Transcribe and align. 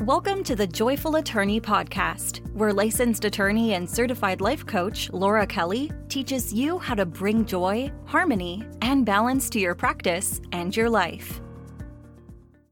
Welcome 0.00 0.44
to 0.44 0.54
the 0.54 0.66
Joyful 0.66 1.16
Attorney 1.16 1.58
Podcast, 1.58 2.46
where 2.52 2.72
licensed 2.72 3.24
attorney 3.24 3.72
and 3.72 3.88
certified 3.88 4.42
life 4.42 4.64
coach 4.66 5.10
Laura 5.10 5.46
Kelly 5.46 5.90
teaches 6.08 6.52
you 6.52 6.78
how 6.78 6.94
to 6.94 7.06
bring 7.06 7.46
joy, 7.46 7.90
harmony, 8.04 8.62
and 8.82 9.06
balance 9.06 9.48
to 9.50 9.58
your 9.58 9.74
practice 9.74 10.42
and 10.52 10.76
your 10.76 10.90
life. 10.90 11.40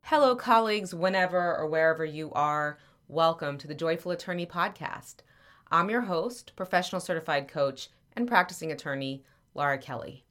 Hello, 0.02 0.36
colleagues, 0.36 0.94
whenever 0.94 1.56
or 1.56 1.66
wherever 1.66 2.04
you 2.04 2.30
are. 2.32 2.78
Welcome 3.08 3.56
to 3.56 3.66
the 3.66 3.74
Joyful 3.74 4.12
Attorney 4.12 4.46
Podcast. 4.46 5.16
I'm 5.72 5.88
your 5.88 6.02
host, 6.02 6.52
professional 6.56 7.00
certified 7.00 7.48
coach, 7.48 7.88
and 8.14 8.28
practicing 8.28 8.70
attorney, 8.70 9.24
Laura 9.54 9.78
Kelly. 9.78 10.24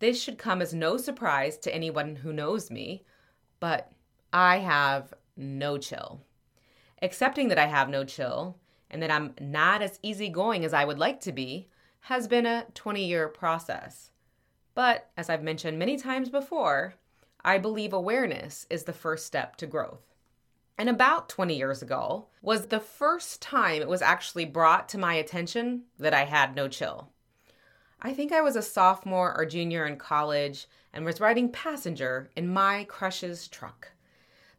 This 0.00 0.20
should 0.20 0.38
come 0.38 0.60
as 0.60 0.74
no 0.74 0.96
surprise 0.96 1.56
to 1.58 1.74
anyone 1.74 2.16
who 2.16 2.32
knows 2.32 2.68
me, 2.68 3.04
but 3.60 3.92
I 4.32 4.58
have 4.58 5.14
no 5.40 5.78
chill. 5.78 6.20
Accepting 7.02 7.48
that 7.48 7.58
I 7.58 7.66
have 7.66 7.88
no 7.88 8.04
chill 8.04 8.58
and 8.90 9.02
that 9.02 9.10
I'm 9.10 9.34
not 9.40 9.82
as 9.82 9.98
easygoing 10.02 10.64
as 10.64 10.74
I 10.74 10.84
would 10.84 10.98
like 10.98 11.20
to 11.22 11.32
be 11.32 11.68
has 12.02 12.28
been 12.28 12.46
a 12.46 12.66
20 12.74 13.04
year 13.04 13.28
process. 13.28 14.10
But 14.74 15.10
as 15.16 15.28
I've 15.28 15.42
mentioned 15.42 15.78
many 15.78 15.96
times 15.96 16.28
before, 16.28 16.94
I 17.44 17.58
believe 17.58 17.92
awareness 17.92 18.66
is 18.70 18.84
the 18.84 18.92
first 18.92 19.26
step 19.26 19.56
to 19.56 19.66
growth. 19.66 20.14
And 20.78 20.88
about 20.88 21.28
20 21.28 21.56
years 21.56 21.82
ago 21.82 22.28
was 22.40 22.66
the 22.66 22.80
first 22.80 23.42
time 23.42 23.82
it 23.82 23.88
was 23.88 24.02
actually 24.02 24.46
brought 24.46 24.88
to 24.90 24.98
my 24.98 25.14
attention 25.14 25.82
that 25.98 26.14
I 26.14 26.24
had 26.24 26.54
no 26.54 26.68
chill. 26.68 27.10
I 28.00 28.14
think 28.14 28.32
I 28.32 28.40
was 28.40 28.56
a 28.56 28.62
sophomore 28.62 29.36
or 29.36 29.44
junior 29.44 29.84
in 29.84 29.96
college 29.96 30.66
and 30.92 31.04
was 31.04 31.20
riding 31.20 31.52
passenger 31.52 32.30
in 32.34 32.48
my 32.48 32.84
crush's 32.84 33.46
truck. 33.46 33.92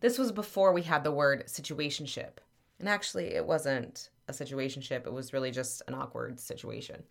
This 0.02 0.18
was 0.18 0.32
before 0.32 0.74
we 0.74 0.82
had 0.82 1.04
the 1.04 1.12
word 1.12 1.46
situationship. 1.46 2.40
And 2.80 2.90
actually, 2.90 3.36
it 3.36 3.46
wasn't 3.46 4.10
a 4.28 4.34
situationship, 4.34 5.06
it 5.06 5.14
was 5.14 5.34
really 5.34 5.52
just 5.52 5.84
an 5.88 5.94
awkward 5.94 6.40
situation. 6.40 7.04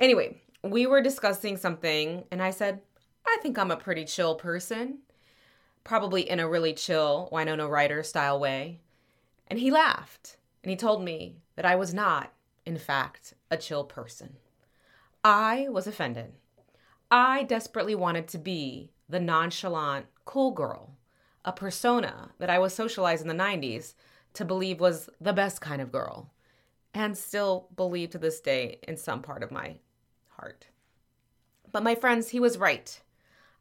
Anyway, 0.00 0.40
we 0.64 0.86
were 0.86 1.00
discussing 1.00 1.56
something, 1.56 2.24
and 2.32 2.42
I 2.42 2.50
said, 2.50 2.80
I 3.24 3.38
think 3.40 3.58
I'm 3.58 3.70
a 3.70 3.76
pretty 3.76 4.04
chill 4.04 4.34
person. 4.34 4.98
Probably 5.84 6.28
in 6.28 6.40
a 6.40 6.48
really 6.48 6.72
chill 6.72 7.28
Winona 7.30 7.68
Ryder 7.68 8.02
style 8.02 8.40
way. 8.40 8.80
And 9.46 9.60
he 9.60 9.70
laughed, 9.70 10.36
and 10.64 10.70
he 10.70 10.76
told 10.76 11.04
me 11.04 11.36
that 11.54 11.64
I 11.64 11.76
was 11.76 11.94
not, 11.94 12.32
in 12.64 12.76
fact, 12.76 13.34
a 13.52 13.56
chill 13.56 13.84
person. 13.84 14.36
I 15.22 15.68
was 15.70 15.86
offended. 15.86 16.32
I 17.08 17.44
desperately 17.44 17.94
wanted 17.94 18.26
to 18.28 18.38
be 18.38 18.90
the 19.08 19.20
nonchalant, 19.20 20.06
cool 20.24 20.50
girl 20.50 20.95
a 21.46 21.52
persona 21.52 22.32
that 22.38 22.50
I 22.50 22.58
was 22.58 22.74
socialized 22.74 23.22
in 23.22 23.28
the 23.28 23.44
90s 23.44 23.94
to 24.34 24.44
believe 24.44 24.80
was 24.80 25.08
the 25.20 25.32
best 25.32 25.60
kind 25.60 25.80
of 25.80 25.92
girl, 25.92 26.32
and 26.92 27.16
still 27.16 27.68
believe 27.74 28.10
to 28.10 28.18
this 28.18 28.40
day 28.40 28.80
in 28.86 28.96
some 28.96 29.22
part 29.22 29.42
of 29.42 29.52
my 29.52 29.76
heart. 30.30 30.66
But 31.72 31.84
my 31.84 31.94
friends, 31.94 32.30
he 32.30 32.40
was 32.40 32.58
right. 32.58 33.00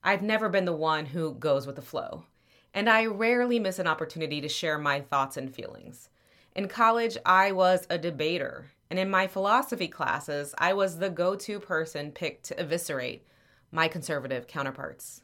I've 0.03 0.23
never 0.23 0.49
been 0.49 0.65
the 0.65 0.73
one 0.73 1.05
who 1.05 1.35
goes 1.35 1.67
with 1.67 1.75
the 1.75 1.81
flow, 1.81 2.25
and 2.73 2.89
I 2.89 3.05
rarely 3.05 3.59
miss 3.59 3.79
an 3.79 3.87
opportunity 3.87 4.41
to 4.41 4.49
share 4.49 4.77
my 4.77 4.99
thoughts 4.99 5.37
and 5.37 5.53
feelings. 5.53 6.09
In 6.55 6.67
college, 6.67 7.17
I 7.25 7.51
was 7.51 7.85
a 7.89 7.97
debater, 7.97 8.71
and 8.89 8.97
in 8.97 9.09
my 9.09 9.27
philosophy 9.27 9.87
classes, 9.87 10.55
I 10.57 10.73
was 10.73 10.97
the 10.97 11.09
go 11.09 11.35
to 11.35 11.59
person 11.59 12.11
picked 12.11 12.45
to 12.45 12.59
eviscerate 12.59 13.25
my 13.71 13.87
conservative 13.87 14.47
counterparts. 14.47 15.21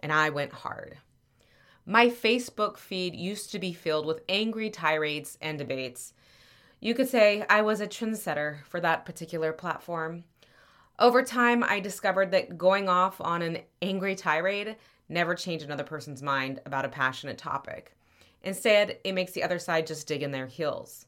And 0.00 0.12
I 0.12 0.28
went 0.28 0.52
hard. 0.52 0.98
My 1.88 2.08
Facebook 2.08 2.78
feed 2.78 3.14
used 3.14 3.52
to 3.52 3.60
be 3.60 3.72
filled 3.72 4.06
with 4.06 4.24
angry 4.28 4.70
tirades 4.70 5.38
and 5.40 5.56
debates. 5.56 6.14
You 6.80 6.94
could 6.94 7.08
say 7.08 7.46
I 7.48 7.62
was 7.62 7.80
a 7.80 7.86
trendsetter 7.86 8.64
for 8.64 8.80
that 8.80 9.06
particular 9.06 9.52
platform. 9.52 10.24
Over 10.98 11.22
time, 11.22 11.62
I 11.62 11.78
discovered 11.78 12.32
that 12.32 12.58
going 12.58 12.88
off 12.88 13.20
on 13.20 13.40
an 13.40 13.58
angry 13.80 14.16
tirade 14.16 14.74
never 15.08 15.36
changed 15.36 15.64
another 15.64 15.84
person's 15.84 16.24
mind 16.24 16.60
about 16.66 16.84
a 16.84 16.88
passionate 16.88 17.38
topic. 17.38 17.96
Instead, 18.42 18.98
it 19.04 19.12
makes 19.12 19.30
the 19.30 19.44
other 19.44 19.60
side 19.60 19.86
just 19.86 20.08
dig 20.08 20.24
in 20.24 20.32
their 20.32 20.48
heels. 20.48 21.06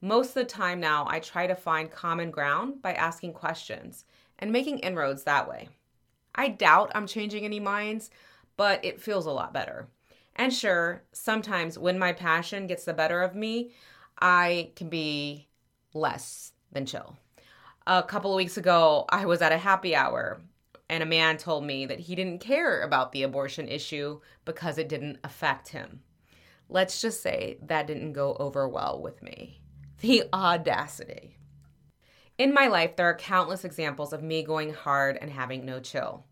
Most 0.00 0.30
of 0.30 0.34
the 0.34 0.44
time 0.44 0.80
now, 0.80 1.06
I 1.08 1.20
try 1.20 1.46
to 1.46 1.54
find 1.54 1.88
common 1.88 2.32
ground 2.32 2.82
by 2.82 2.94
asking 2.94 3.34
questions 3.34 4.04
and 4.40 4.50
making 4.50 4.80
inroads 4.80 5.22
that 5.22 5.48
way. 5.48 5.68
I 6.34 6.48
doubt 6.48 6.90
I'm 6.96 7.06
changing 7.06 7.44
any 7.44 7.60
minds, 7.60 8.10
but 8.56 8.84
it 8.84 9.00
feels 9.00 9.26
a 9.26 9.30
lot 9.30 9.54
better. 9.54 9.86
And 10.36 10.52
sure, 10.52 11.02
sometimes 11.12 11.78
when 11.78 11.98
my 11.98 12.12
passion 12.12 12.66
gets 12.66 12.84
the 12.84 12.92
better 12.94 13.22
of 13.22 13.34
me, 13.34 13.72
I 14.20 14.70
can 14.76 14.88
be 14.88 15.48
less 15.94 16.52
than 16.72 16.86
chill. 16.86 17.16
A 17.86 18.02
couple 18.02 18.32
of 18.32 18.36
weeks 18.36 18.56
ago, 18.56 19.06
I 19.08 19.24
was 19.24 19.40
at 19.40 19.52
a 19.52 19.58
happy 19.58 19.96
hour 19.96 20.40
and 20.88 21.02
a 21.02 21.06
man 21.06 21.38
told 21.38 21.64
me 21.64 21.86
that 21.86 22.00
he 22.00 22.14
didn't 22.14 22.40
care 22.40 22.82
about 22.82 23.12
the 23.12 23.22
abortion 23.22 23.66
issue 23.66 24.20
because 24.44 24.78
it 24.78 24.88
didn't 24.88 25.18
affect 25.24 25.68
him. 25.68 26.00
Let's 26.68 27.00
just 27.00 27.22
say 27.22 27.58
that 27.62 27.86
didn't 27.86 28.12
go 28.12 28.34
over 28.34 28.68
well 28.68 29.00
with 29.00 29.22
me. 29.22 29.62
The 30.00 30.24
audacity. 30.32 31.38
In 32.38 32.52
my 32.52 32.66
life, 32.66 32.96
there 32.96 33.06
are 33.06 33.16
countless 33.16 33.64
examples 33.64 34.12
of 34.12 34.22
me 34.22 34.42
going 34.42 34.74
hard 34.74 35.16
and 35.20 35.30
having 35.30 35.64
no 35.64 35.80
chill. 35.80 36.26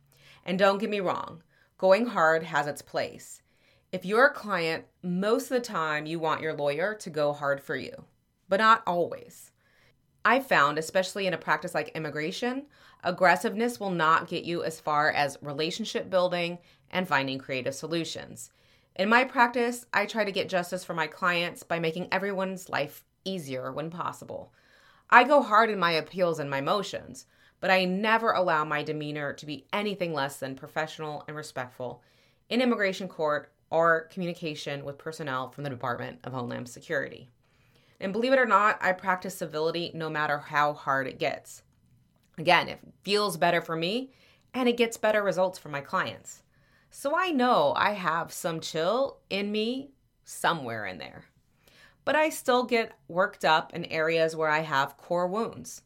And 0.45 0.59
don't 0.59 0.79
get 0.79 0.91
me 0.91 1.01
wrong, 1.01 1.43
going 1.79 2.07
hard 2.07 2.43
has 2.43 2.67
its 2.67 2.83
place. 2.83 3.41
If 3.95 4.05
you're 4.05 4.27
a 4.27 4.35
client, 4.35 4.87
most 5.05 5.45
of 5.45 5.51
the 5.51 5.61
time 5.61 6.05
you 6.05 6.19
want 6.19 6.41
your 6.41 6.53
lawyer 6.53 6.97
to 6.97 7.11
go 7.11 7.33
hard 7.33 7.63
for 7.63 7.77
you, 7.77 8.07
but 8.49 8.59
not 8.59 8.83
always. 8.89 9.53
I 10.25 10.41
found, 10.41 10.79
especially 10.79 11.29
in 11.29 11.33
a 11.33 11.39
practice 11.39 11.77
like 11.77 11.91
immigration, 11.91 12.67
aggressiveness 13.05 13.79
will 13.79 13.93
not 13.93 14.27
get 14.27 14.43
you 14.43 14.65
as 14.65 14.81
far 14.81 15.13
as 15.13 15.39
relationship 15.41 16.11
building 16.11 16.59
and 16.91 17.07
finding 17.07 17.39
creative 17.39 17.77
solutions. 17.77 18.51
In 18.97 19.09
my 19.09 19.23
practice, 19.23 19.87
I 19.95 20.07
try 20.07 20.25
to 20.25 20.33
get 20.33 20.49
justice 20.49 20.83
for 20.83 20.95
my 20.95 21.07
clients 21.07 21.63
by 21.63 21.79
making 21.79 22.09
everyone's 22.11 22.69
life 22.69 23.05
easier 23.25 23.71
when 23.71 23.91
possible. 23.91 24.53
I 25.09 25.23
go 25.23 25.41
hard 25.41 25.71
in 25.71 25.79
my 25.79 25.93
appeals 25.93 26.41
and 26.41 26.51
my 26.51 26.61
motions, 26.61 27.27
but 27.61 27.71
I 27.71 27.85
never 27.85 28.33
allow 28.33 28.65
my 28.65 28.83
demeanor 28.83 29.33
to 29.35 29.47
be 29.47 29.69
anything 29.73 30.13
less 30.13 30.39
than 30.39 30.57
professional 30.57 31.23
and 31.29 31.37
respectful 31.37 32.03
in 32.49 32.61
immigration 32.61 33.09
court 33.09 33.53
or 33.71 34.09
communication 34.13 34.85
with 34.85 34.99
personnel 34.99 35.51
from 35.51 35.65
the 35.65 35.71
Department 35.71 36.19
of 36.25 36.33
Homeland 36.33 36.69
Security. 36.69 37.29
And 38.01 38.13
believe 38.13 38.33
it 38.33 38.39
or 38.39 38.47
not, 38.47 38.79
I 38.81 38.93
practice 38.93 39.37
civility 39.37 39.91
no 39.95 40.11
matter 40.11 40.39
how 40.39 40.75
hard 40.75 41.07
it 41.07 41.19
gets. 41.19 41.63
Again, 42.39 42.69
it 42.69 42.81
feels 43.03 43.37
better 43.37 43.61
for 43.61 43.77
me 43.77 44.13
and 44.53 44.69
it 44.69 44.77
gets 44.77 44.97
better 44.97 45.23
results 45.23 45.59
for 45.59 45.69
my 45.69 45.81
clients. 45.81 46.43
So 46.91 47.17
I 47.17 47.31
know 47.31 47.73
I 47.77 47.93
have 47.93 48.33
some 48.33 48.61
chill 48.61 49.19
in 49.29 49.51
me 49.51 49.91
somewhere 50.25 50.87
in 50.87 50.99
there. 50.99 51.25
But 52.05 52.17
I 52.17 52.29
still 52.29 52.65
get 52.65 52.93
worked 53.09 53.45
up 53.45 53.75
in 53.75 53.85
areas 53.87 54.37
where 54.37 54.51
I 54.51 54.61
have 54.61 54.97
core 54.97 55.27
wounds. 55.27 55.83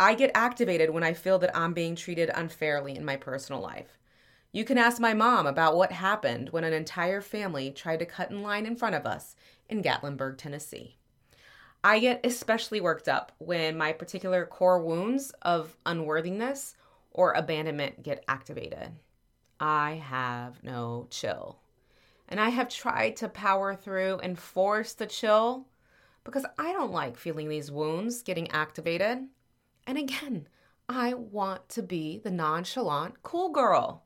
I 0.00 0.14
get 0.14 0.30
activated 0.34 0.90
when 0.90 1.02
I 1.02 1.12
feel 1.12 1.38
that 1.40 1.56
I'm 1.56 1.74
being 1.74 1.96
treated 1.96 2.30
unfairly 2.32 2.96
in 2.96 3.04
my 3.04 3.16
personal 3.16 3.60
life. 3.60 3.98
You 4.50 4.64
can 4.64 4.78
ask 4.78 4.98
my 4.98 5.12
mom 5.12 5.46
about 5.46 5.76
what 5.76 5.92
happened 5.92 6.48
when 6.50 6.64
an 6.64 6.72
entire 6.72 7.20
family 7.20 7.70
tried 7.70 7.98
to 7.98 8.06
cut 8.06 8.30
in 8.30 8.42
line 8.42 8.64
in 8.64 8.76
front 8.76 8.94
of 8.94 9.04
us 9.04 9.36
in 9.68 9.82
Gatlinburg, 9.82 10.38
Tennessee. 10.38 10.96
I 11.84 11.98
get 11.98 12.24
especially 12.24 12.80
worked 12.80 13.08
up 13.08 13.32
when 13.38 13.76
my 13.76 13.92
particular 13.92 14.46
core 14.46 14.82
wounds 14.82 15.32
of 15.42 15.76
unworthiness 15.84 16.76
or 17.10 17.32
abandonment 17.32 18.02
get 18.02 18.24
activated. 18.26 18.92
I 19.60 20.02
have 20.04 20.64
no 20.64 21.08
chill. 21.10 21.60
And 22.26 22.40
I 22.40 22.48
have 22.48 22.68
tried 22.68 23.16
to 23.16 23.28
power 23.28 23.74
through 23.74 24.20
and 24.22 24.38
force 24.38 24.94
the 24.94 25.06
chill 25.06 25.66
because 26.24 26.46
I 26.58 26.72
don't 26.72 26.92
like 26.92 27.16
feeling 27.16 27.48
these 27.48 27.70
wounds 27.70 28.22
getting 28.22 28.50
activated. 28.50 29.26
And 29.86 29.98
again, 29.98 30.48
I 30.88 31.12
want 31.14 31.68
to 31.70 31.82
be 31.82 32.18
the 32.18 32.30
nonchalant 32.30 33.22
cool 33.22 33.50
girl. 33.50 34.04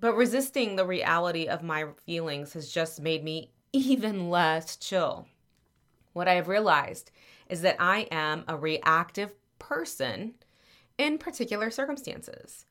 But 0.00 0.14
resisting 0.14 0.76
the 0.76 0.86
reality 0.86 1.46
of 1.46 1.62
my 1.62 1.86
feelings 2.04 2.52
has 2.52 2.70
just 2.70 3.00
made 3.00 3.24
me 3.24 3.50
even 3.72 4.30
less 4.30 4.76
chill. 4.76 5.26
What 6.12 6.28
I 6.28 6.34
have 6.34 6.48
realized 6.48 7.10
is 7.48 7.62
that 7.62 7.76
I 7.78 8.08
am 8.10 8.44
a 8.48 8.56
reactive 8.56 9.32
person 9.58 10.34
in 10.98 11.18
particular 11.18 11.70
circumstances. 11.70 12.66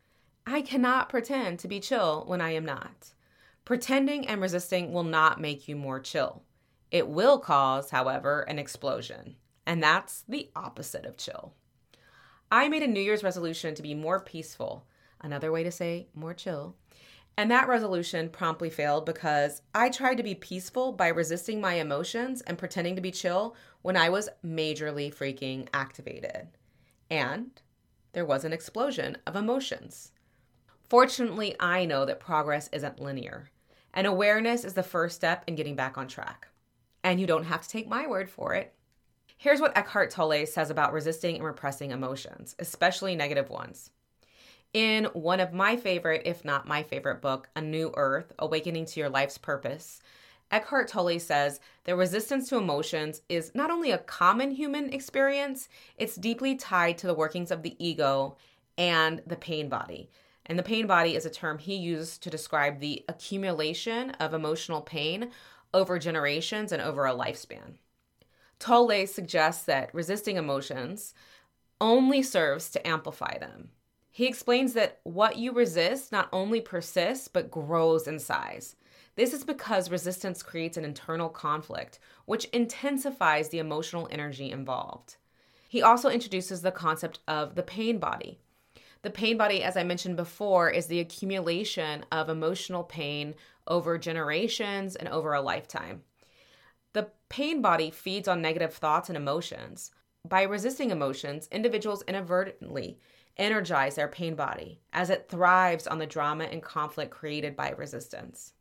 I 0.47 0.61
cannot 0.61 1.09
pretend 1.09 1.59
to 1.59 1.67
be 1.67 1.79
chill 1.79 2.23
when 2.27 2.41
I 2.41 2.51
am 2.51 2.65
not. 2.65 3.13
Pretending 3.65 4.27
and 4.27 4.41
resisting 4.41 4.93
will 4.93 5.03
not 5.03 5.41
make 5.41 5.67
you 5.67 5.75
more 5.75 5.99
chill. 5.99 6.43
It 6.91 7.07
will 7.07 7.39
cause, 7.39 7.89
however, 7.89 8.41
an 8.41 8.59
explosion. 8.59 9.35
And 9.65 9.81
that's 9.81 10.23
the 10.27 10.49
opposite 10.55 11.05
of 11.05 11.17
chill. 11.17 11.53
I 12.51 12.69
made 12.69 12.83
a 12.83 12.87
New 12.87 13.01
Year's 13.01 13.23
resolution 13.23 13.73
to 13.75 13.81
be 13.81 13.95
more 13.95 14.19
peaceful, 14.19 14.85
another 15.19 15.51
way 15.51 15.63
to 15.63 15.71
say 15.71 16.07
more 16.13 16.35
chill, 16.35 16.75
And 17.37 17.51
that 17.51 17.67
resolution 17.67 18.29
promptly 18.29 18.69
failed 18.69 19.05
because 19.05 19.61
I 19.73 19.89
tried 19.89 20.15
to 20.15 20.23
be 20.23 20.35
peaceful 20.35 20.93
by 20.93 21.09
resisting 21.09 21.59
my 21.59 21.73
emotions 21.73 22.41
and 22.41 22.57
pretending 22.57 22.95
to 22.95 23.01
be 23.01 23.11
chill 23.11 23.55
when 23.81 23.97
I 23.97 24.09
was 24.09 24.29
majorly 24.45 25.13
freaking 25.13 25.67
activated. 25.73 26.47
And 27.09 27.61
there 28.13 28.25
was 28.25 28.45
an 28.45 28.53
explosion 28.53 29.17
of 29.27 29.35
emotions. 29.35 30.13
Fortunately, 30.89 31.55
I 31.59 31.85
know 31.85 32.05
that 32.05 32.19
progress 32.19 32.69
isn't 32.71 33.01
linear, 33.01 33.49
and 33.93 34.07
awareness 34.07 34.63
is 34.63 34.73
the 34.73 34.83
first 34.83 35.15
step 35.15 35.43
in 35.47 35.55
getting 35.55 35.75
back 35.75 35.97
on 35.97 36.07
track. 36.07 36.47
And 37.03 37.19
you 37.19 37.27
don't 37.27 37.43
have 37.43 37.61
to 37.61 37.69
take 37.69 37.89
my 37.89 38.07
word 38.07 38.29
for 38.29 38.53
it. 38.53 38.73
Here's 39.37 39.59
what 39.59 39.77
Eckhart 39.77 40.11
Tolle 40.11 40.45
says 40.45 40.69
about 40.69 40.93
resisting 40.93 41.35
and 41.35 41.43
repressing 41.43 41.91
emotions, 41.91 42.55
especially 42.59 43.15
negative 43.15 43.49
ones. 43.49 43.91
In 44.75 45.05
one 45.13 45.39
of 45.39 45.53
my 45.53 45.77
favorite, 45.77 46.23
if 46.25 46.43
not 46.43 46.67
my 46.67 46.83
favorite 46.83 47.21
book, 47.21 47.47
A 47.55 47.61
New 47.61 47.93
Earth 47.95 48.33
Awakening 48.37 48.87
to 48.87 48.99
Your 48.99 49.07
Life's 49.07 49.37
Purpose, 49.37 50.01
Eckhart 50.51 50.89
Tolle 50.89 51.17
says 51.17 51.61
that 51.85 51.95
resistance 51.95 52.49
to 52.49 52.57
emotions 52.57 53.21
is 53.29 53.53
not 53.55 53.71
only 53.71 53.91
a 53.91 53.99
common 53.99 54.51
human 54.51 54.91
experience, 54.91 55.69
it's 55.95 56.17
deeply 56.17 56.55
tied 56.55 56.97
to 56.97 57.07
the 57.07 57.13
workings 57.13 57.51
of 57.51 57.63
the 57.63 57.77
ego 57.79 58.35
and 58.77 59.23
the 59.25 59.37
pain 59.37 59.69
body. 59.69 60.09
And 60.45 60.59
the 60.59 60.63
pain 60.63 60.87
body 60.87 61.15
is 61.15 61.25
a 61.25 61.29
term 61.29 61.57
he 61.57 61.77
used 61.77 62.21
to 62.23 62.29
describe 62.29 62.81
the 62.81 63.05
accumulation 63.07 64.09
of 64.19 64.33
emotional 64.33 64.81
pain 64.81 65.31
over 65.73 65.97
generations 65.99 66.73
and 66.73 66.81
over 66.81 67.05
a 67.05 67.15
lifespan. 67.15 67.75
Tolle 68.59 69.07
suggests 69.07 69.63
that 69.63 69.95
resisting 69.95 70.35
emotions 70.35 71.13
only 71.79 72.21
serves 72.21 72.69
to 72.71 72.85
amplify 72.85 73.37
them. 73.37 73.69
He 74.15 74.27
explains 74.27 74.71
that 74.75 75.01
what 75.03 75.35
you 75.35 75.51
resist 75.51 76.13
not 76.13 76.29
only 76.31 76.61
persists, 76.61 77.27
but 77.27 77.51
grows 77.51 78.07
in 78.07 78.17
size. 78.17 78.77
This 79.15 79.33
is 79.33 79.43
because 79.43 79.91
resistance 79.91 80.41
creates 80.41 80.77
an 80.77 80.85
internal 80.85 81.27
conflict, 81.27 81.99
which 82.23 82.45
intensifies 82.53 83.49
the 83.49 83.59
emotional 83.59 84.07
energy 84.09 84.51
involved. 84.51 85.17
He 85.67 85.81
also 85.81 86.09
introduces 86.09 86.61
the 86.61 86.71
concept 86.71 87.19
of 87.27 87.55
the 87.55 87.61
pain 87.61 87.97
body. 87.97 88.39
The 89.01 89.09
pain 89.09 89.35
body, 89.35 89.61
as 89.61 89.75
I 89.75 89.83
mentioned 89.83 90.15
before, 90.15 90.69
is 90.69 90.87
the 90.87 91.01
accumulation 91.01 92.05
of 92.09 92.29
emotional 92.29 92.85
pain 92.85 93.35
over 93.67 93.97
generations 93.97 94.95
and 94.95 95.09
over 95.09 95.33
a 95.33 95.41
lifetime. 95.41 96.03
The 96.93 97.09
pain 97.27 97.61
body 97.61 97.91
feeds 97.91 98.29
on 98.29 98.41
negative 98.41 98.75
thoughts 98.75 99.09
and 99.09 99.17
emotions. 99.17 99.91
By 100.25 100.43
resisting 100.43 100.89
emotions, 100.89 101.49
individuals 101.51 102.01
inadvertently 102.07 102.97
energize 103.37 103.95
their 103.95 104.07
pain 104.07 104.35
body 104.35 104.79
as 104.93 105.09
it 105.09 105.27
thrives 105.29 105.87
on 105.87 105.97
the 105.97 106.05
drama 106.05 106.45
and 106.45 106.61
conflict 106.61 107.11
created 107.11 107.55
by 107.55 107.69
resistance. 107.71 108.53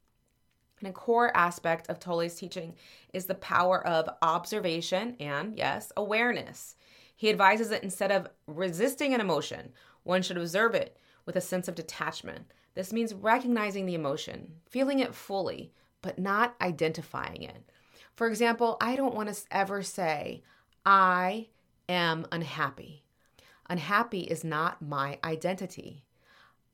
And 0.80 0.88
a 0.88 0.92
core 0.92 1.34
aspect 1.36 1.88
of 1.88 1.98
Tolle's 1.98 2.34
teaching 2.34 2.74
is 3.12 3.26
the 3.26 3.34
power 3.36 3.86
of 3.86 4.08
observation 4.22 5.16
and, 5.20 5.56
yes, 5.56 5.92
awareness. 5.96 6.76
He 7.16 7.30
advises 7.30 7.68
that 7.68 7.84
instead 7.84 8.10
of 8.10 8.28
resisting 8.46 9.14
an 9.14 9.20
emotion, 9.20 9.72
one 10.02 10.22
should 10.22 10.36
observe 10.36 10.74
it 10.74 10.96
with 11.24 11.36
a 11.36 11.40
sense 11.40 11.68
of 11.68 11.74
detachment. 11.74 12.50
This 12.74 12.92
means 12.92 13.14
recognizing 13.14 13.86
the 13.86 13.94
emotion, 13.94 14.56
feeling 14.68 14.98
it 14.98 15.14
fully, 15.14 15.72
but 16.02 16.18
not 16.18 16.56
identifying 16.60 17.42
it. 17.42 17.70
For 18.16 18.26
example, 18.26 18.76
I 18.80 18.96
don't 18.96 19.14
want 19.14 19.32
to 19.32 19.40
ever 19.50 19.82
say, 19.82 20.42
I 20.84 21.48
am 21.88 22.26
unhappy. 22.30 23.03
Unhappy 23.68 24.20
is 24.20 24.44
not 24.44 24.82
my 24.82 25.18
identity. 25.24 26.04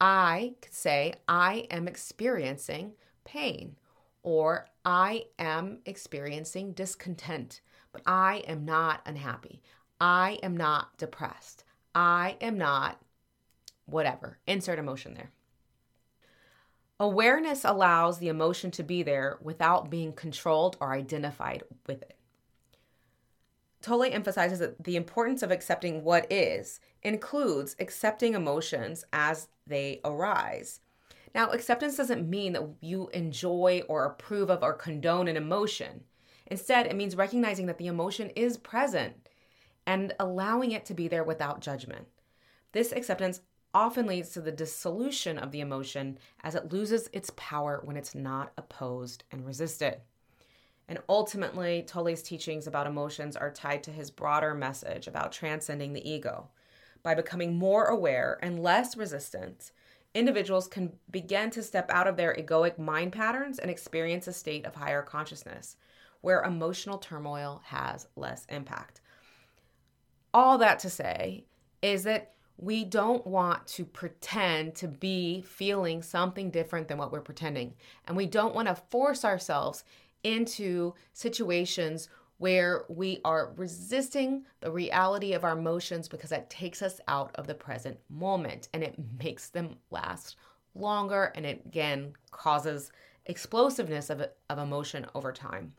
I 0.01 0.55
could 0.61 0.75
say, 0.75 1.15
I 1.29 1.67
am 1.71 1.87
experiencing 1.87 2.93
pain 3.25 3.77
or 4.23 4.67
I 4.85 5.27
am 5.39 5.79
experiencing 5.87 6.73
discontent, 6.73 7.61
but 7.93 8.03
I 8.07 8.43
am 8.47 8.65
not 8.65 9.03
unhappy. 9.07 9.63
I 10.01 10.39
am 10.43 10.57
not 10.57 10.97
depressed. 10.99 11.65
I 11.95 12.37
am 12.41 12.57
not 12.59 13.01
whatever. 13.87 14.39
Insert 14.47 14.79
emotion 14.79 15.15
there. 15.15 15.31
Awareness 16.99 17.65
allows 17.65 18.19
the 18.19 18.29
emotion 18.29 18.71
to 18.73 18.83
be 18.83 19.03
there 19.03 19.39
without 19.41 19.91
being 19.91 20.13
controlled 20.13 20.77
or 20.81 20.93
identified 20.93 21.63
with 21.87 22.03
it. 22.03 22.20
Tolle 23.83 24.13
emphasizes 24.13 24.59
that 24.59 24.85
the 24.85 24.97
importance 24.97 25.43
of 25.43 25.51
accepting 25.51 26.05
what 26.05 26.31
is 26.31 26.81
includes 27.03 27.77
accepting 27.79 28.35
emotions 28.35 29.05
as 29.13 29.49
they 29.67 30.01
arise. 30.05 30.81
Now, 31.35 31.51
acceptance 31.51 31.97
doesn't 31.97 32.29
mean 32.29 32.53
that 32.53 32.69
you 32.81 33.09
enjoy 33.15 33.83
or 33.89 34.05
approve 34.05 34.51
of 34.51 34.63
or 34.63 34.75
condone 34.75 35.29
an 35.29 35.37
emotion. 35.37 36.05
Instead, 36.47 36.87
it 36.87 36.97
means 36.97 37.17
recognizing 37.17 37.67
that 37.67 37.79
the 37.79 37.87
emotion 37.87 38.31
is 38.31 38.57
present 38.57 39.15
and 39.87 40.15
allowing 40.19 40.73
it 40.73 40.85
to 40.87 40.95
be 40.95 41.09
there 41.09 41.25
without 41.25 41.61
judgment. 41.61 42.07
This 42.73 42.93
acceptance 42.93 43.41
often 43.73 44.07
leads 44.07 44.31
to 44.31 44.41
the 44.41 44.53
dissolution 44.53 45.39
of 45.39 45.53
the 45.53 45.61
emotion 45.61 46.19
as 46.43 46.55
it 46.55 46.73
loses 46.73 47.09
its 47.13 47.31
power 47.37 47.81
when 47.85 47.97
it's 47.97 48.15
not 48.15 48.53
opposed 48.57 49.25
and 49.31 49.47
resisted. 49.47 50.01
And 50.91 50.99
ultimately, 51.09 51.85
Tolle's 51.87 52.21
teachings 52.21 52.67
about 52.67 52.89
emotions 52.89 53.37
are 53.37 53.53
tied 53.53 53.85
to 53.85 53.93
his 53.93 54.11
broader 54.11 54.55
message 54.55 55.07
about 55.07 55.31
transcending 55.31 55.93
the 55.93 56.07
ego. 56.07 56.49
By 57.05 57.15
becoming 57.15 57.57
more 57.57 57.85
aware 57.85 58.41
and 58.43 58.61
less 58.61 58.97
resistant, 58.97 59.71
individuals 60.15 60.67
can 60.67 60.93
begin 61.09 61.51
to 61.51 61.63
step 61.63 61.89
out 61.93 62.09
of 62.09 62.17
their 62.17 62.35
egoic 62.35 62.77
mind 62.77 63.13
patterns 63.13 63.61
and 63.61 63.71
experience 63.71 64.27
a 64.27 64.33
state 64.33 64.67
of 64.67 64.75
higher 64.75 65.01
consciousness 65.01 65.77
where 66.23 66.43
emotional 66.43 66.99
turmoil 66.99 67.63
has 67.67 68.09
less 68.17 68.45
impact. 68.49 69.01
All 70.35 70.59
that 70.59 70.81
to 70.81 70.91
say 70.91 71.45
is 71.83 72.03
that 72.03 72.33
we 72.57 72.85
don't 72.85 73.25
want 73.25 73.65
to 73.69 73.85
pretend 73.85 74.75
to 74.75 74.89
be 74.89 75.43
feeling 75.43 76.03
something 76.03 76.51
different 76.51 76.89
than 76.89 76.99
what 76.99 77.13
we're 77.13 77.21
pretending. 77.21 77.75
And 78.09 78.17
we 78.17 78.27
don't 78.27 78.57
want 78.57 78.67
to 78.67 78.75
force 78.75 79.25
ourselves 79.25 79.85
into 80.25 80.95
situations 81.13 82.09
where 82.39 82.85
we 82.89 83.21
are 83.25 83.53
resisting 83.57 84.45
the 84.61 84.71
reality 84.71 85.35
of 85.35 85.45
our 85.45 85.59
emotions 85.59 86.09
because 86.09 86.31
that 86.31 86.49
takes 86.49 86.81
us 86.81 86.99
out 87.07 87.31
of 87.35 87.47
the 87.47 87.55
present 87.55 87.99
moment 88.09 88.69
and 88.73 88.83
it 88.83 88.95
makes 89.23 89.51
them 89.51 89.77
last 89.91 90.37
longer 90.75 91.33
and 91.35 91.45
it 91.45 91.63
again 91.67 92.13
causes 92.31 92.91
explosiveness 93.27 94.09
of, 94.11 94.27
of 94.49 94.59
emotion 94.59 95.07
over 95.15 95.33
time. 95.33 95.75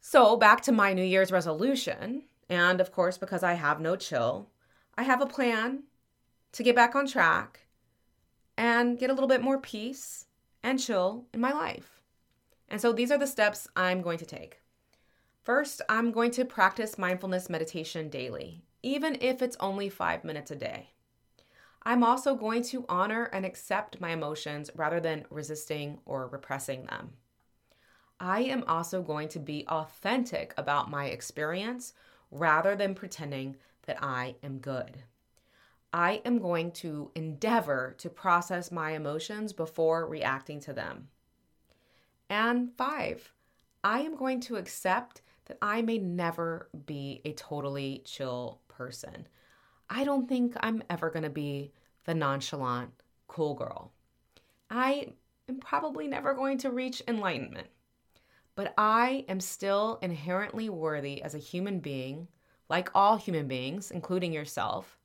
So, 0.00 0.36
back 0.36 0.62
to 0.62 0.72
my 0.72 0.92
New 0.92 1.04
Year's 1.04 1.32
resolution, 1.32 2.22
and 2.48 2.80
of 2.80 2.92
course, 2.92 3.18
because 3.18 3.42
I 3.42 3.54
have 3.54 3.80
no 3.80 3.96
chill, 3.96 4.48
I 4.96 5.02
have 5.02 5.20
a 5.20 5.26
plan 5.26 5.82
to 6.52 6.62
get 6.62 6.76
back 6.76 6.94
on 6.94 7.06
track 7.06 7.66
and 8.56 8.98
get 8.98 9.10
a 9.10 9.12
little 9.12 9.28
bit 9.28 9.42
more 9.42 9.58
peace 9.58 10.26
and 10.62 10.80
chill 10.80 11.26
in 11.34 11.40
my 11.40 11.52
life. 11.52 11.95
And 12.68 12.80
so 12.80 12.92
these 12.92 13.10
are 13.10 13.18
the 13.18 13.26
steps 13.26 13.68
I'm 13.76 14.02
going 14.02 14.18
to 14.18 14.26
take. 14.26 14.60
First, 15.42 15.82
I'm 15.88 16.10
going 16.10 16.32
to 16.32 16.44
practice 16.44 16.98
mindfulness 16.98 17.48
meditation 17.48 18.08
daily, 18.08 18.64
even 18.82 19.16
if 19.20 19.42
it's 19.42 19.56
only 19.60 19.88
five 19.88 20.24
minutes 20.24 20.50
a 20.50 20.56
day. 20.56 20.90
I'm 21.84 22.02
also 22.02 22.34
going 22.34 22.64
to 22.64 22.84
honor 22.88 23.30
and 23.32 23.46
accept 23.46 24.00
my 24.00 24.10
emotions 24.10 24.70
rather 24.74 24.98
than 24.98 25.24
resisting 25.30 26.00
or 26.04 26.26
repressing 26.26 26.86
them. 26.86 27.12
I 28.18 28.40
am 28.40 28.64
also 28.66 29.02
going 29.02 29.28
to 29.28 29.38
be 29.38 29.64
authentic 29.68 30.52
about 30.56 30.90
my 30.90 31.06
experience 31.06 31.92
rather 32.32 32.74
than 32.74 32.96
pretending 32.96 33.56
that 33.86 34.02
I 34.02 34.34
am 34.42 34.58
good. 34.58 35.04
I 35.92 36.22
am 36.24 36.38
going 36.38 36.72
to 36.72 37.12
endeavor 37.14 37.94
to 37.98 38.10
process 38.10 38.72
my 38.72 38.90
emotions 38.92 39.52
before 39.52 40.08
reacting 40.08 40.58
to 40.60 40.72
them. 40.72 41.08
And 42.28 42.72
five, 42.76 43.32
I 43.84 44.00
am 44.00 44.16
going 44.16 44.40
to 44.42 44.56
accept 44.56 45.22
that 45.46 45.58
I 45.62 45.82
may 45.82 45.98
never 45.98 46.68
be 46.86 47.20
a 47.24 47.32
totally 47.32 48.02
chill 48.04 48.60
person. 48.68 49.28
I 49.88 50.04
don't 50.04 50.28
think 50.28 50.54
I'm 50.60 50.82
ever 50.90 51.10
going 51.10 51.22
to 51.22 51.30
be 51.30 51.72
the 52.04 52.14
nonchalant, 52.14 52.90
cool 53.28 53.54
girl. 53.54 53.92
I 54.70 55.12
am 55.48 55.58
probably 55.58 56.08
never 56.08 56.34
going 56.34 56.58
to 56.58 56.70
reach 56.70 57.02
enlightenment, 57.06 57.68
but 58.56 58.74
I 58.76 59.24
am 59.28 59.38
still 59.38 59.98
inherently 60.02 60.68
worthy 60.68 61.22
as 61.22 61.34
a 61.34 61.38
human 61.38 61.78
being 61.78 62.26
like 62.68 62.90
all 62.94 63.16
human 63.16 63.46
beings, 63.46 63.92
including 63.92 64.32
yourself, 64.32 64.98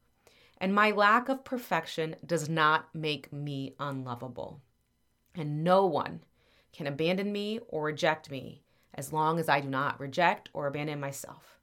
and 0.58 0.74
my 0.74 0.92
lack 0.92 1.30
of 1.30 1.44
perfection 1.44 2.16
does 2.25 2.50
not 2.50 2.94
make 2.94 3.32
me 3.32 3.75
unlovable. 3.80 4.62
And 5.36 5.63
no 5.63 5.86
one 5.86 6.22
can 6.74 6.88
abandon 6.88 7.32
me 7.32 7.60
or 7.68 7.84
reject 7.86 8.32
me 8.32 8.63
as 8.94 9.13
long 9.13 9.40
as 9.40 9.48
I 9.50 9.62
do 9.62 9.70
not 9.70 10.00
reject 10.00 10.50
or 10.54 10.68
abandon 10.68 11.00
myself. 11.00 11.60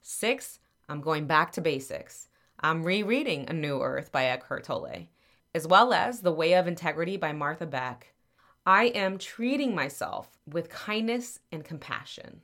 Six, 0.00 0.60
I'm 0.88 1.00
going 1.00 1.26
back 1.26 1.52
to 1.52 1.60
basics. 1.60 2.28
I'm 2.60 2.82
rereading 2.82 3.48
A 3.48 3.52
New 3.52 3.80
Earth 3.80 4.10
by 4.10 4.24
Eckhart 4.24 4.64
Tolle. 4.64 5.08
as 5.54 5.66
well 5.66 5.92
as 5.92 6.20
The 6.20 6.32
Way 6.32 6.54
of 6.54 6.66
Integrity 6.66 7.16
by 7.16 7.32
Martha 7.32 7.66
Beck, 7.66 8.14
I 8.64 8.84
am 8.86 9.18
treating 9.18 9.74
myself 9.74 10.38
with 10.46 10.68
kindness 10.68 11.40
and 11.50 11.64
compassion. 11.64 12.42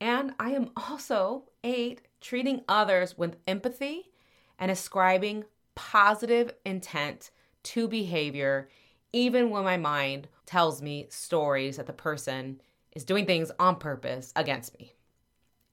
And 0.00 0.32
I 0.38 0.50
am 0.50 0.70
also, 0.76 1.44
eight, 1.64 2.02
treating 2.20 2.62
others 2.68 3.18
with 3.18 3.36
empathy 3.46 4.10
and 4.58 4.70
ascribing 4.70 5.44
positive 5.74 6.52
intent 6.64 7.30
to 7.64 7.88
behavior, 7.88 8.68
even 9.12 9.50
when 9.50 9.64
my 9.64 9.76
mind 9.76 10.28
tells 10.46 10.82
me 10.82 11.06
stories 11.10 11.76
that 11.76 11.86
the 11.86 11.92
person 11.92 12.60
is 12.92 13.04
doing 13.04 13.26
things 13.26 13.50
on 13.58 13.76
purpose 13.76 14.32
against 14.36 14.78
me. 14.78 14.94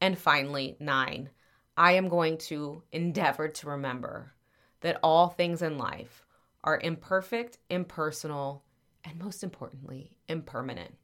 And 0.01 0.17
finally, 0.17 0.77
nine, 0.79 1.29
I 1.75 1.93
am 1.93 2.09
going 2.09 2.37
to 2.39 2.83
endeavor 2.91 3.47
to 3.47 3.69
remember 3.69 4.33
that 4.81 4.99
all 5.01 5.29
things 5.29 5.61
in 5.61 5.77
life 5.77 6.25
are 6.63 6.79
imperfect, 6.79 7.57
impersonal, 7.69 8.63
and 9.03 9.17
most 9.19 9.43
importantly, 9.43 10.17
impermanent. 10.27 10.95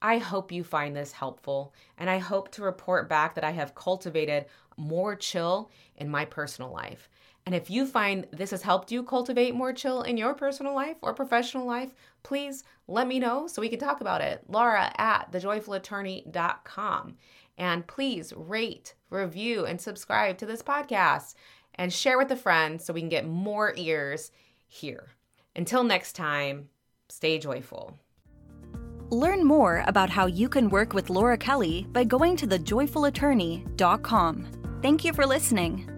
I 0.00 0.18
hope 0.18 0.52
you 0.52 0.62
find 0.62 0.94
this 0.94 1.12
helpful, 1.12 1.74
and 1.96 2.08
I 2.08 2.18
hope 2.18 2.52
to 2.52 2.62
report 2.62 3.08
back 3.08 3.34
that 3.34 3.44
I 3.44 3.50
have 3.50 3.74
cultivated 3.74 4.46
more 4.76 5.16
chill 5.16 5.70
in 5.96 6.08
my 6.08 6.24
personal 6.24 6.70
life. 6.70 7.08
And 7.48 7.54
if 7.54 7.70
you 7.70 7.86
find 7.86 8.26
this 8.30 8.50
has 8.50 8.60
helped 8.60 8.92
you 8.92 9.02
cultivate 9.02 9.54
more 9.54 9.72
chill 9.72 10.02
in 10.02 10.18
your 10.18 10.34
personal 10.34 10.74
life 10.74 10.98
or 11.00 11.14
professional 11.14 11.66
life, 11.66 11.94
please 12.22 12.62
let 12.86 13.08
me 13.08 13.18
know 13.18 13.46
so 13.46 13.62
we 13.62 13.70
can 13.70 13.78
talk 13.78 14.02
about 14.02 14.20
it. 14.20 14.44
Laura 14.48 14.92
at 14.98 15.32
thejoyfulattorney.com. 15.32 17.16
And 17.56 17.86
please 17.86 18.34
rate, 18.36 18.96
review, 19.08 19.64
and 19.64 19.80
subscribe 19.80 20.36
to 20.36 20.44
this 20.44 20.62
podcast 20.62 21.36
and 21.76 21.90
share 21.90 22.18
with 22.18 22.30
a 22.30 22.36
friend 22.36 22.82
so 22.82 22.92
we 22.92 23.00
can 23.00 23.08
get 23.08 23.26
more 23.26 23.72
ears 23.78 24.30
here. 24.66 25.08
Until 25.56 25.84
next 25.84 26.12
time, 26.12 26.68
stay 27.08 27.38
joyful. 27.38 27.98
Learn 29.08 29.42
more 29.42 29.84
about 29.86 30.10
how 30.10 30.26
you 30.26 30.50
can 30.50 30.68
work 30.68 30.92
with 30.92 31.08
Laura 31.08 31.38
Kelly 31.38 31.86
by 31.92 32.04
going 32.04 32.36
to 32.36 32.46
thejoyfulattorney.com. 32.46 34.48
Thank 34.82 35.02
you 35.02 35.14
for 35.14 35.24
listening. 35.24 35.97